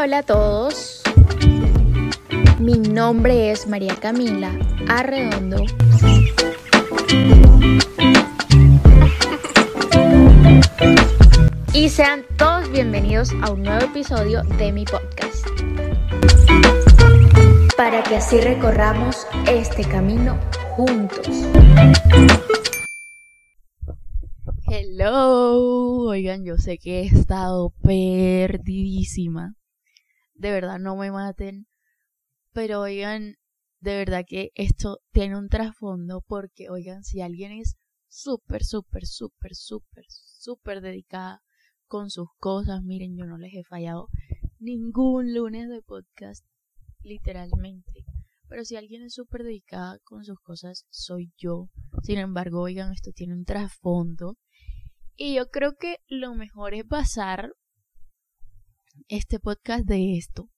[0.00, 1.02] Hola, a todos.
[2.60, 4.56] Mi nombre es María Camila
[4.88, 5.64] Arredondo.
[11.72, 15.44] Y sean todos bienvenidos a un nuevo episodio de mi podcast.
[17.76, 20.38] Para que así recorramos este camino
[20.76, 21.28] juntos.
[24.70, 29.57] Hello, oigan, yo sé que he estado perdidísima.
[30.38, 31.66] De verdad, no me maten.
[32.52, 33.34] Pero oigan,
[33.80, 39.56] de verdad que esto tiene un trasfondo porque, oigan, si alguien es súper, súper, súper,
[39.56, 41.42] súper, súper dedicada
[41.86, 44.08] con sus cosas, miren, yo no les he fallado
[44.60, 46.44] ningún lunes de podcast,
[47.00, 48.04] literalmente.
[48.48, 51.68] Pero si alguien es súper dedicada con sus cosas, soy yo.
[52.04, 54.36] Sin embargo, oigan, esto tiene un trasfondo.
[55.16, 57.52] Y yo creo que lo mejor es basar
[59.08, 60.48] este podcast de esto.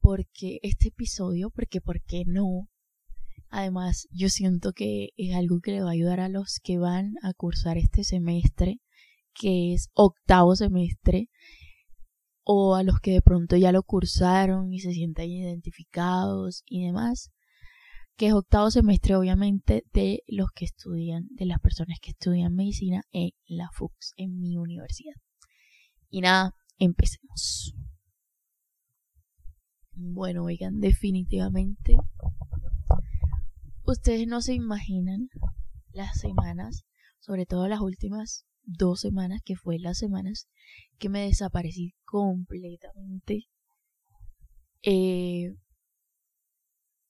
[0.00, 2.68] Porque este episodio, porque ¿por qué no?
[3.50, 7.14] Además, yo siento que es algo que le va a ayudar a los que van
[7.22, 8.80] a cursar este semestre,
[9.34, 11.28] que es octavo semestre,
[12.44, 17.30] o a los que de pronto ya lo cursaron y se sientan identificados y demás,
[18.16, 23.02] que es octavo semestre obviamente de los que estudian, de las personas que estudian medicina
[23.12, 25.14] en la FUX, en mi universidad.
[26.10, 27.74] Y nada, empecemos.
[29.92, 31.96] Bueno, oigan, definitivamente
[33.84, 35.28] ustedes no se imaginan
[35.90, 36.84] las semanas,
[37.18, 40.48] sobre todo las últimas dos semanas, que fue las semanas
[40.98, 43.48] que me desaparecí completamente.
[44.82, 45.56] Eh,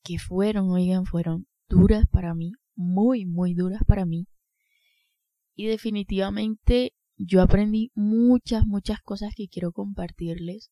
[0.02, 4.26] que fueron, oigan, fueron duras para mí, muy, muy duras para mí.
[5.54, 10.70] Y definitivamente yo aprendí muchas, muchas cosas que quiero compartirles.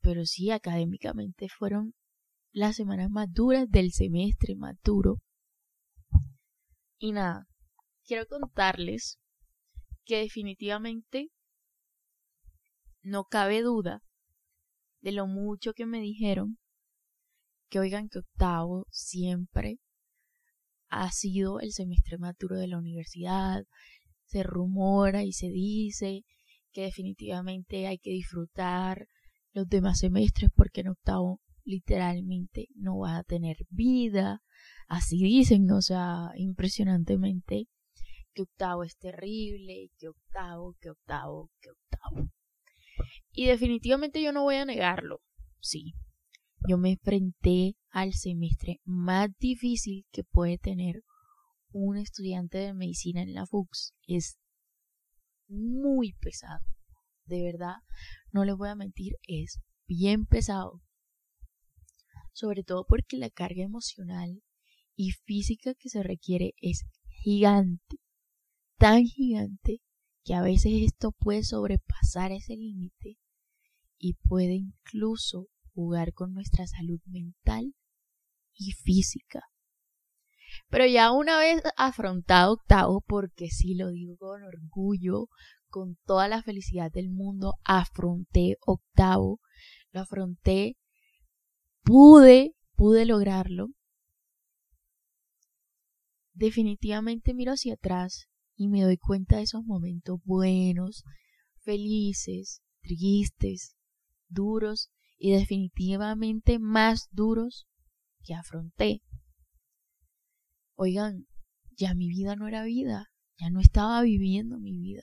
[0.00, 1.94] Pero sí, académicamente fueron
[2.52, 5.20] las semanas más duras del semestre más duro.
[6.98, 7.46] Y nada,
[8.04, 9.18] quiero contarles
[10.04, 11.30] que definitivamente
[13.02, 14.02] no cabe duda
[15.00, 16.58] de lo mucho que me dijeron
[17.68, 19.78] que oigan que octavo siempre
[20.88, 23.64] ha sido el semestre más duro de la universidad.
[24.28, 26.24] Se rumora y se dice
[26.72, 29.08] que definitivamente hay que disfrutar
[29.52, 34.40] los demás semestres porque en octavo literalmente no vas a tener vida.
[34.86, 37.66] Así dicen, o sea, impresionantemente
[38.34, 42.30] que octavo es terrible, que octavo, que octavo, que octavo.
[43.32, 45.20] Y definitivamente yo no voy a negarlo.
[45.60, 45.94] Sí,
[46.68, 51.02] yo me enfrenté al semestre más difícil que puede tener
[51.72, 53.94] un estudiante de medicina en la FUX.
[54.06, 54.38] Es
[55.48, 56.64] muy pesado.
[57.24, 57.76] De verdad,
[58.32, 60.82] no les voy a mentir, es bien pesado
[62.38, 64.42] sobre todo porque la carga emocional
[64.94, 67.96] y física que se requiere es gigante,
[68.78, 69.80] tan gigante
[70.24, 73.18] que a veces esto puede sobrepasar ese límite
[73.98, 77.74] y puede incluso jugar con nuestra salud mental
[78.54, 79.42] y física.
[80.70, 85.28] Pero ya una vez afrontado octavo, porque sí lo digo con orgullo,
[85.68, 89.40] con toda la felicidad del mundo, afronté octavo,
[89.92, 90.76] lo afronté
[91.82, 93.68] pude, pude lograrlo,
[96.34, 101.04] definitivamente miro hacia atrás y me doy cuenta de esos momentos buenos,
[101.62, 103.76] felices, tristes,
[104.28, 107.66] duros y definitivamente más duros
[108.22, 109.02] que afronté.
[110.80, 111.26] Oigan,
[111.76, 115.02] ya mi vida no era vida, ya no estaba viviendo mi vida.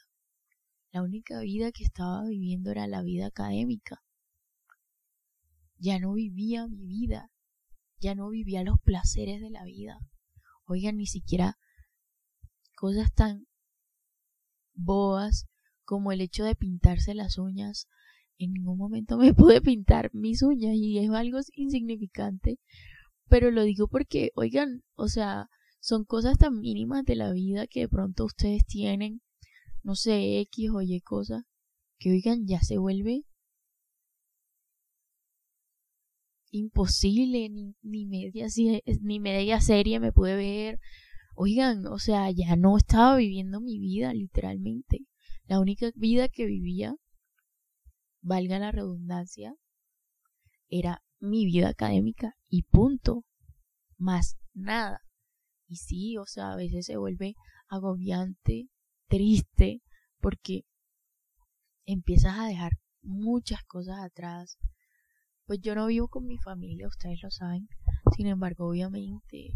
[0.92, 4.02] La única vida que estaba viviendo era la vida académica
[5.78, 7.32] ya no vivía mi vida,
[8.00, 10.00] ya no vivía los placeres de la vida.
[10.66, 11.58] Oigan, ni siquiera
[12.76, 13.46] cosas tan
[14.74, 15.46] boas
[15.84, 17.88] como el hecho de pintarse las uñas.
[18.38, 22.60] En ningún momento me pude pintar mis uñas y es algo insignificante,
[23.30, 25.50] pero lo digo porque, oigan, o sea,
[25.86, 29.22] son cosas tan mínimas de la vida que de pronto ustedes tienen,
[29.84, 31.44] no sé, X o Y cosas,
[32.00, 33.24] que oigan, ya se vuelve
[36.50, 38.48] imposible, ni, ni, media,
[39.02, 40.80] ni media serie me pude ver.
[41.36, 45.06] Oigan, o sea, ya no estaba viviendo mi vida, literalmente.
[45.46, 46.96] La única vida que vivía,
[48.22, 49.54] valga la redundancia,
[50.68, 53.24] era mi vida académica y punto.
[53.98, 55.05] Más nada.
[55.68, 57.36] Y sí, o sea, a veces se vuelve
[57.68, 58.70] agobiante,
[59.08, 59.82] triste,
[60.20, 60.64] porque
[61.86, 64.58] empiezas a dejar muchas cosas atrás.
[65.46, 67.68] Pues yo no vivo con mi familia, ustedes lo saben.
[68.16, 69.54] Sin embargo, obviamente,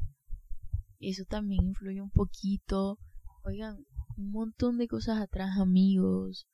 [1.00, 3.00] eso también influye un poquito.
[3.44, 3.86] Oigan,
[4.18, 6.48] un montón de cosas atrás, amigos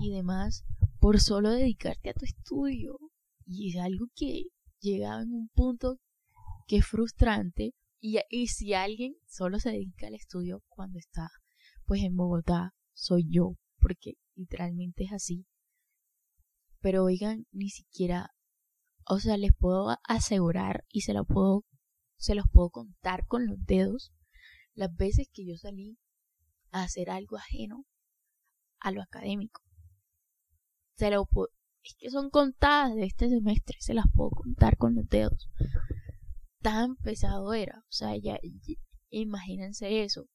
[0.00, 0.64] y demás,
[1.00, 2.98] por solo dedicarte a tu estudio.
[3.46, 4.44] Y es algo que
[4.80, 5.98] llega en un punto
[6.66, 7.72] que es frustrante.
[8.06, 11.30] Y, y si alguien solo se dedica al estudio cuando está
[11.86, 15.46] pues en Bogotá, soy yo, porque literalmente es así.
[16.80, 18.34] Pero oigan, ni siquiera,
[19.06, 21.64] o sea, les puedo asegurar y se lo puedo,
[22.18, 24.12] se los puedo contar con los dedos
[24.74, 25.96] las veces que yo salí
[26.72, 27.86] a hacer algo ajeno
[28.80, 29.62] a lo académico.
[30.98, 31.48] Se lo puedo,
[31.82, 35.48] es que son contadas de este semestre, se las puedo contar con los dedos.
[36.64, 38.38] Tan pesado era, o sea, ya,
[39.10, 40.30] imagínense eso.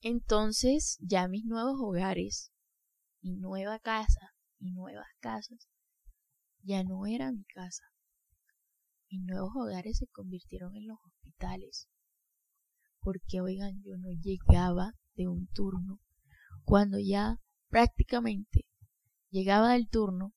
[0.00, 2.50] Entonces ya mis nuevos hogares,
[3.22, 5.68] mi nueva casa, mis nuevas casas,
[6.64, 7.84] ya no era mi casa.
[9.10, 11.88] Mis nuevos hogares se convirtieron en los hospitales.
[12.98, 16.00] Porque, oigan, yo no llegaba de un turno
[16.64, 18.66] cuando ya prácticamente
[19.30, 20.34] llegaba del turno,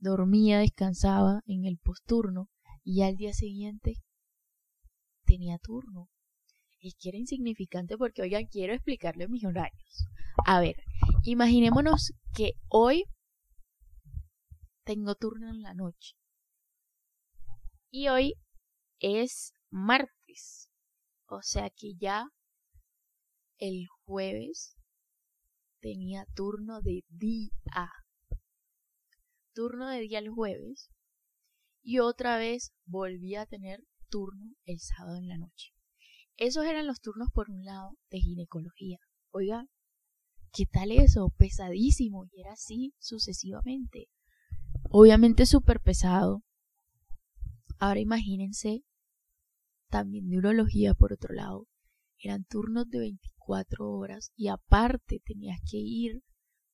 [0.00, 2.48] dormía, descansaba en el posturno
[2.82, 3.94] y al día siguiente
[5.24, 6.08] tenía turno
[6.80, 10.06] es que era insignificante porque, oigan, quiero explicarle mis horarios.
[10.46, 10.76] A ver,
[11.24, 13.04] imaginémonos que hoy
[14.84, 16.14] tengo turno en la noche.
[17.90, 18.34] Y hoy
[18.98, 20.70] es martes.
[21.26, 22.24] O sea que ya
[23.58, 24.76] el jueves
[25.80, 27.50] tenía turno de día.
[29.54, 30.90] Turno de día el jueves.
[31.82, 35.72] Y otra vez volví a tener turno el sábado en la noche.
[36.36, 38.98] Esos eran los turnos por un lado de ginecología.
[39.30, 39.66] Oiga,
[40.52, 41.32] ¿qué tal eso?
[41.36, 42.26] Pesadísimo.
[42.32, 44.08] Y era así sucesivamente.
[44.84, 46.42] Obviamente súper pesado.
[47.78, 48.84] Ahora imagínense
[49.88, 51.66] también de urología por otro lado.
[52.18, 56.22] Eran turnos de 24 horas y aparte tenías que ir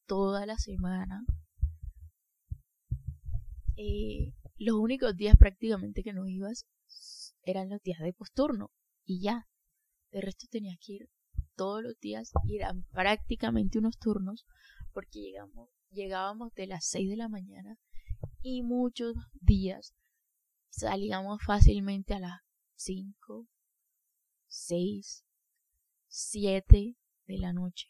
[0.06, 1.24] toda la semana.
[3.76, 6.66] Eh, los únicos días prácticamente que no ibas
[7.42, 8.70] eran los días de posturno
[9.04, 9.48] y ya.
[10.10, 11.10] De resto tenía que ir
[11.56, 14.46] todos los días y eran prácticamente unos turnos
[14.92, 17.78] porque llegamos, llegábamos de las 6 de la mañana
[18.40, 19.94] y muchos días
[20.70, 22.40] salíamos fácilmente a las
[22.76, 23.46] 5,
[24.46, 25.24] 6,
[26.08, 26.96] 7
[27.26, 27.88] de la noche.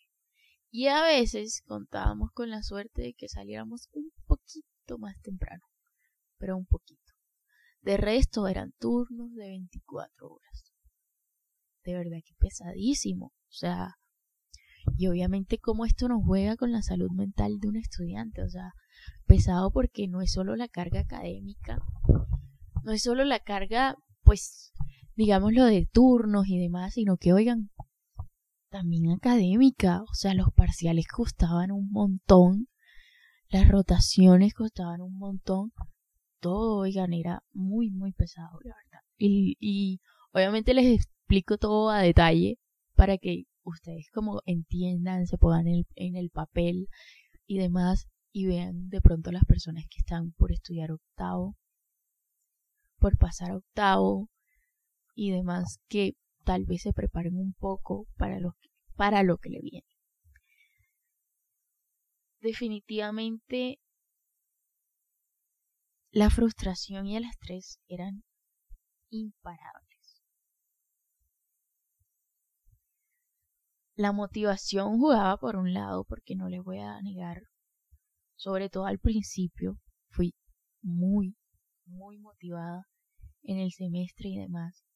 [0.71, 5.65] Y a veces contábamos con la suerte de que saliéramos un poquito más temprano,
[6.39, 7.13] pero un poquito.
[7.81, 10.77] De resto eran turnos de 24 horas
[11.87, 13.27] de verdad que pesadísimo.
[13.27, 13.95] O sea,
[14.99, 18.43] y obviamente cómo esto nos juega con la salud mental de un estudiante.
[18.43, 18.73] O sea,
[19.27, 21.79] pesado porque no es solo la carga académica,
[22.83, 24.73] no es solo la carga, pues,
[25.15, 27.71] digamos lo de turnos y demás, sino que, oigan,
[28.69, 30.03] también académica.
[30.03, 32.69] O sea, los parciales costaban un montón,
[33.49, 35.73] las rotaciones costaban un montón.
[36.47, 39.01] Todo, oigan, era muy, muy pesado, la verdad.
[39.19, 40.01] Y, y
[40.33, 42.61] obviamente les explico todo a detalle
[42.95, 46.87] para que ustedes como entiendan, se pongan en el, en el papel
[47.49, 51.57] y demás y vean de pronto las personas que están por estudiar octavo,
[53.01, 54.31] por pasar octavo
[55.17, 56.13] y demás que
[56.45, 58.55] tal vez se preparen un poco para lo
[58.95, 59.89] para lo que le viene.
[62.41, 63.81] Definitivamente
[66.17, 68.25] la frustración y el estrés eran
[69.11, 70.23] imparables.
[73.97, 77.43] La motivación jugaba por un lado, porque no les voy a negar,
[78.35, 80.35] sobre todo al principio, fui
[80.81, 81.37] muy,
[81.85, 82.87] muy motivada
[83.43, 84.87] en el semestre y demás,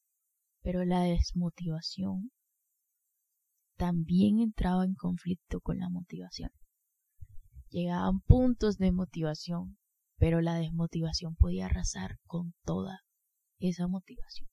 [0.62, 2.32] pero la desmotivación
[3.76, 6.50] también entraba en conflicto con la motivación.
[7.68, 9.76] Llegaban puntos de motivación,
[10.20, 13.00] pero la desmotivación podía arrasar con toda
[13.58, 14.50] esa motivación.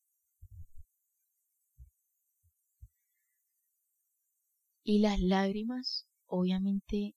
[4.81, 7.15] Y las lágrimas, obviamente,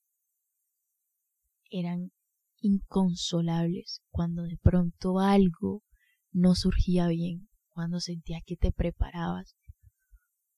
[1.70, 2.10] eran
[2.58, 5.84] inconsolables cuando de pronto algo
[6.32, 9.54] no surgía bien, cuando sentías que te preparabas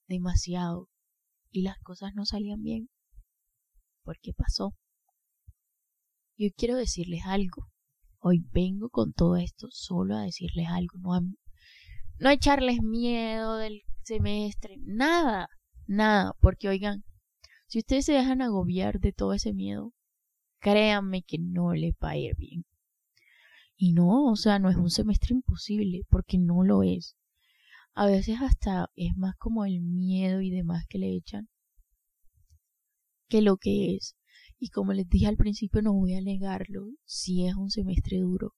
[0.08, 0.88] demasiado
[1.50, 2.88] y las cosas no salían bien.
[4.02, 4.75] ¿Por qué pasó?
[6.38, 7.72] Yo quiero decirles algo.
[8.25, 13.57] Hoy vengo con todo esto solo a decirles algo, no a, no a echarles miedo
[13.57, 15.49] del semestre, nada
[15.87, 17.05] nada, porque oigan,
[17.67, 19.93] Si ustedes se dejan agobiar de todo ese miedo,
[20.61, 22.64] créanme que no les va a ir bien.
[23.76, 27.17] Y no, o sea, no es un semestre imposible, porque no lo es.
[27.95, 31.49] A veces hasta es más como el miedo y demás que le echan
[33.29, 34.14] que lo que es.
[34.64, 38.54] Y como les dije al principio, no voy a negarlo, si es un semestre duro,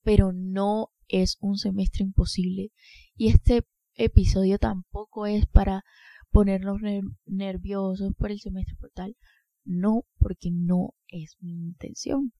[0.00, 2.70] pero no es un semestre imposible.
[3.16, 5.82] Y este episodio tampoco es para
[6.30, 6.78] ponernos
[7.26, 9.16] nerviosos por el semestre portal.
[9.64, 12.32] No, porque no es mi intención.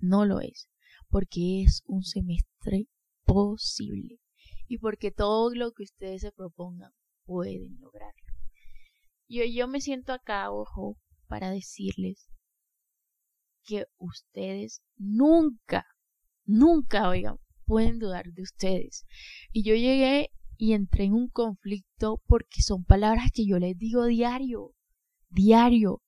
[0.00, 0.68] No lo es.
[1.10, 2.88] Porque es un semestre
[3.24, 4.18] posible.
[4.66, 6.90] Y porque todo lo que ustedes se propongan
[7.24, 8.32] pueden lograrlo.
[9.28, 10.96] Yo, yo me siento acá, ojo,
[11.28, 12.28] para decirles
[13.68, 15.86] que ustedes nunca,
[16.46, 19.04] nunca, oigan, pueden dudar de ustedes.
[19.52, 24.06] Y yo llegué y entré en un conflicto porque son palabras que yo les digo
[24.06, 24.74] diario,
[25.28, 26.02] diario.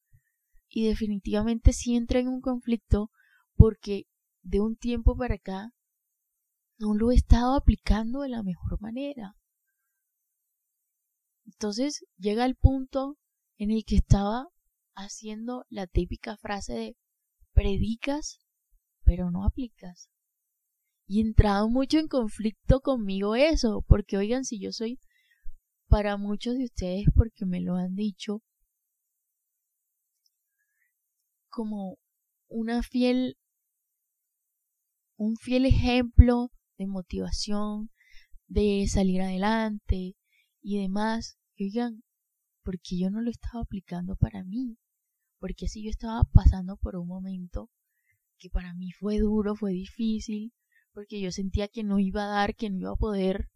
[0.70, 3.10] Y definitivamente sí entré en un conflicto
[3.56, 4.06] porque
[4.42, 5.74] de un tiempo para acá
[6.78, 9.34] no lo he estado aplicando de la mejor manera.
[11.44, 13.18] Entonces llega el punto
[13.58, 14.48] en el que estaba
[14.94, 16.96] haciendo la típica frase de
[17.60, 18.40] predicas,
[19.04, 20.08] pero no aplicas.
[21.06, 24.98] Y he entrado mucho en conflicto conmigo eso, porque oigan, si yo soy
[25.86, 28.42] para muchos de ustedes, porque me lo han dicho,
[31.50, 31.98] como
[32.48, 33.36] una fiel,
[35.18, 37.90] un fiel ejemplo de motivación,
[38.46, 40.14] de salir adelante
[40.62, 41.36] y demás.
[41.58, 42.02] oigan,
[42.62, 44.78] porque yo no lo estaba aplicando para mí,
[45.40, 47.70] porque si yo estaba pasando por un momento
[48.38, 50.52] que para mí fue duro, fue difícil,
[50.92, 53.48] porque yo sentía que no iba a dar, que no iba a poder,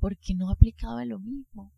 [0.00, 1.72] porque no aplicaba lo mismo.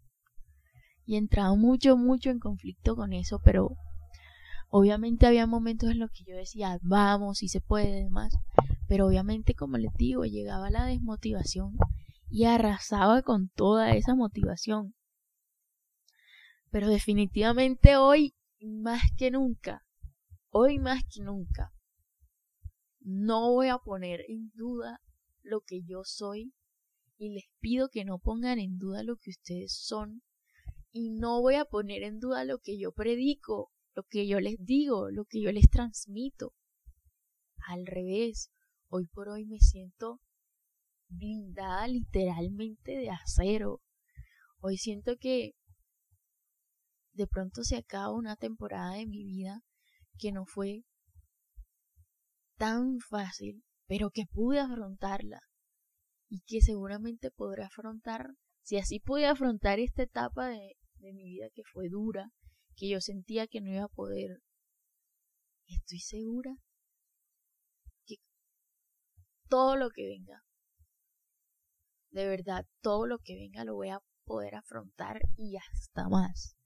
[1.04, 3.76] Y entraba mucho, mucho en conflicto con eso, pero
[4.68, 8.34] obviamente había momentos en los que yo decía, vamos, si se puede, demás,
[8.88, 11.76] pero obviamente, como les digo, llegaba la desmotivación
[12.30, 14.94] y arrasaba con toda esa motivación.
[16.70, 18.34] Pero definitivamente hoy,
[18.66, 19.86] más que nunca,
[20.50, 21.72] hoy más que nunca,
[23.00, 25.00] no voy a poner en duda
[25.42, 26.52] lo que yo soy
[27.16, 30.22] y les pido que no pongan en duda lo que ustedes son
[30.90, 34.56] y no voy a poner en duda lo que yo predico, lo que yo les
[34.58, 36.54] digo, lo que yo les transmito.
[37.66, 38.50] Al revés,
[38.88, 40.20] hoy por hoy me siento
[41.08, 43.80] blindada literalmente de acero.
[44.60, 45.54] Hoy siento que
[47.18, 49.64] de pronto se acaba una temporada de mi vida
[50.18, 50.84] que no fue
[52.56, 55.40] tan fácil, pero que pude afrontarla
[56.28, 58.28] y que seguramente podré afrontar,
[58.62, 62.30] si así pude afrontar esta etapa de, de mi vida que fue dura,
[62.76, 64.40] que yo sentía que no iba a poder,
[65.66, 66.56] estoy segura
[68.06, 68.18] que
[69.48, 70.44] todo lo que venga,
[72.10, 76.57] de verdad, todo lo que venga lo voy a poder afrontar y hasta más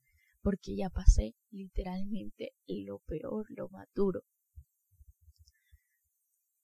[0.42, 4.24] porque ya pasé literalmente lo peor, lo más duro.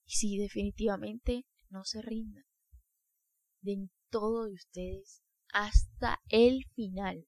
[0.04, 2.44] Y sí, definitivamente no se rindan.
[3.60, 7.26] Den todo de ustedes hasta el final,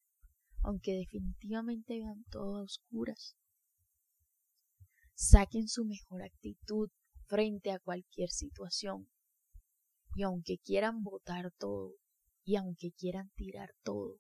[0.63, 3.37] aunque definitivamente vean todo a oscuras.
[5.15, 6.91] Saquen su mejor actitud
[7.27, 9.09] frente a cualquier situación.
[10.15, 11.95] Y aunque quieran votar todo,
[12.43, 14.19] y aunque quieran tirar todo,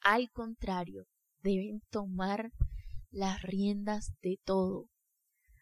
[0.00, 1.06] al contrario,
[1.42, 2.52] deben tomar
[3.10, 4.88] las riendas de todo,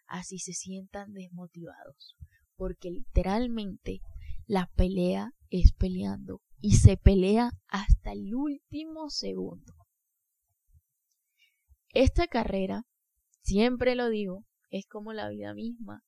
[0.07, 2.17] así se sientan desmotivados,
[2.57, 4.01] porque literalmente
[4.47, 9.75] la pelea es peleando y se pelea hasta el último segundo.
[11.93, 12.87] Esta carrera,
[13.43, 16.05] siempre lo digo, es como la vida misma,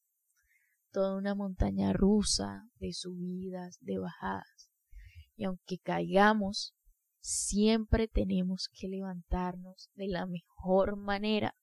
[0.92, 4.70] toda una montaña rusa de subidas, de bajadas,
[5.34, 6.76] y aunque caigamos,
[7.22, 11.56] siempre tenemos que levantarnos de la mejor manera.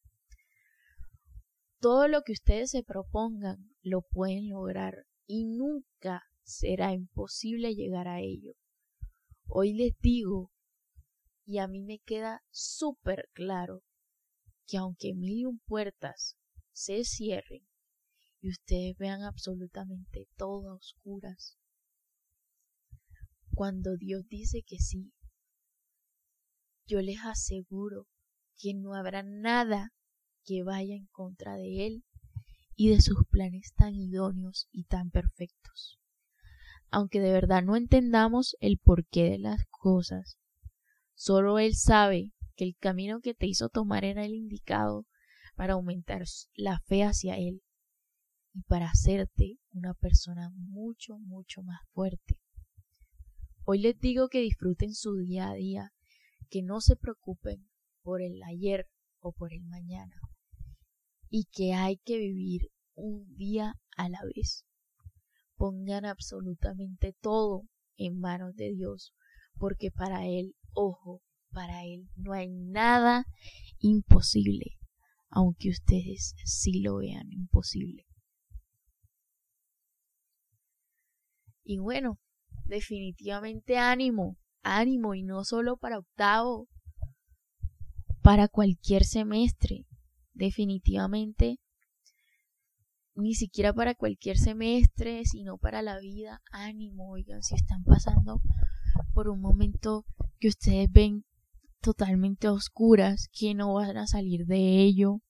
[1.79, 8.21] Todo lo que ustedes se propongan lo pueden lograr y nunca será imposible llegar a
[8.21, 8.53] ello.
[9.47, 10.51] Hoy les digo,
[11.45, 13.83] y a mí me queda súper claro,
[14.65, 16.37] que aunque mil y un puertas
[16.71, 17.67] se cierren
[18.41, 21.57] y ustedes vean absolutamente todo a oscuras,
[23.53, 25.11] cuando Dios dice que sí,
[26.89, 28.07] yo les aseguro
[28.57, 29.93] que no habrá nada
[30.43, 32.03] que vaya en contra de Él
[32.75, 35.99] y de sus planes tan idóneos y tan perfectos.
[36.89, 40.39] Aunque de verdad no entendamos el porqué de las cosas,
[41.13, 45.05] solo Él sabe que el camino que te hizo tomar era el indicado
[45.55, 46.23] para aumentar
[46.55, 47.61] la fe hacia Él
[48.53, 52.39] y para hacerte una persona mucho, mucho más fuerte.
[53.63, 55.93] Hoy les digo que disfruten su día a día,
[56.49, 57.69] que no se preocupen
[58.01, 58.87] por el ayer
[59.19, 60.15] o por el mañana
[61.29, 64.65] y que hay que vivir un día a la vez.
[65.55, 69.13] Pongan absolutamente todo en manos de Dios,
[69.57, 73.25] porque para Él, ojo, para Él no hay nada
[73.79, 74.77] imposible,
[75.29, 78.05] aunque ustedes sí lo vean imposible.
[81.63, 82.19] Y bueno,
[82.65, 84.37] definitivamente ánimo,
[84.77, 86.67] ánimo y no solo para octavo,
[88.21, 89.85] para cualquier semestre,
[90.33, 91.59] definitivamente.
[93.15, 98.41] Ni siquiera para cualquier semestre, sino para la vida, ánimo, oigan, si están pasando
[99.13, 100.05] por un momento
[100.39, 101.25] que ustedes ven
[101.81, 105.21] totalmente oscuras, que no van a salir de ello,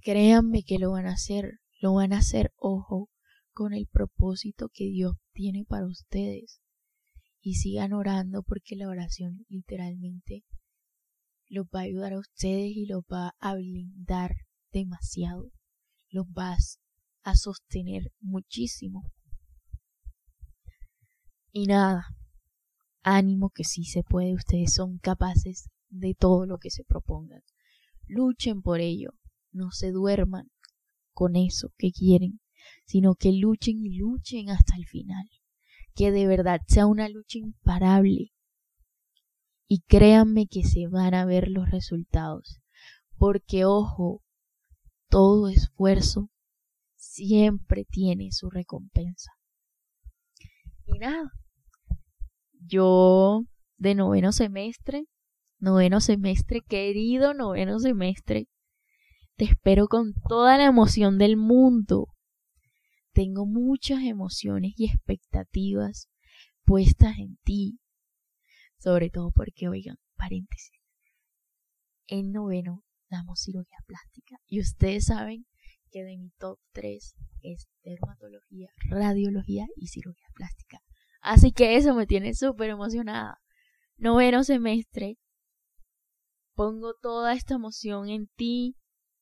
[0.00, 3.10] créanme que lo van a hacer, lo van a hacer, ojo,
[3.52, 6.61] con el propósito que Dios tiene para ustedes.
[7.42, 10.44] Y sigan orando porque la oración literalmente
[11.48, 14.32] los va a ayudar a ustedes y los va a blindar
[14.72, 15.50] demasiado.
[16.08, 16.78] Los vas
[17.24, 19.02] a sostener muchísimo.
[21.50, 22.06] Y nada,
[23.02, 27.42] ánimo que sí se puede, ustedes son capaces de todo lo que se propongan.
[28.06, 29.10] Luchen por ello,
[29.50, 30.50] no se duerman
[31.12, 32.40] con eso que quieren,
[32.86, 35.28] sino que luchen y luchen hasta el final.
[35.94, 38.32] Que de verdad sea una lucha imparable.
[39.68, 42.60] Y créanme que se van a ver los resultados.
[43.16, 44.22] Porque ojo,
[45.08, 46.30] todo esfuerzo
[46.96, 49.32] siempre tiene su recompensa.
[50.84, 51.30] Y nada,
[52.58, 53.44] yo
[53.76, 55.04] de noveno semestre,
[55.58, 58.48] noveno semestre, querido noveno semestre,
[59.36, 62.08] te espero con toda la emoción del mundo.
[63.12, 66.08] Tengo muchas emociones y expectativas
[66.64, 67.78] puestas en ti.
[68.78, 70.80] Sobre todo porque, oigan, paréntesis.
[72.06, 74.36] En noveno damos cirugía plástica.
[74.46, 75.46] Y ustedes saben
[75.90, 80.78] que de mi top 3 es dermatología, radiología y cirugía plástica.
[81.20, 83.42] Así que eso me tiene súper emocionada.
[83.98, 85.18] Noveno semestre.
[86.54, 88.76] Pongo toda esta emoción en ti,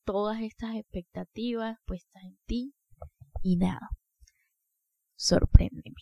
[0.04, 2.74] todas estas expectativas puestas en ti
[3.42, 3.88] y dado.
[5.16, 5.94] Sorpréndeme.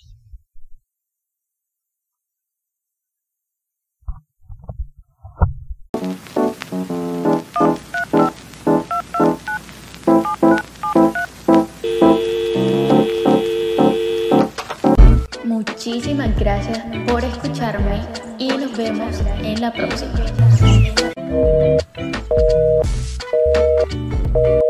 [15.44, 18.02] Muchísimas gracias por escucharme
[18.38, 20.14] y nos vemos en la próxima.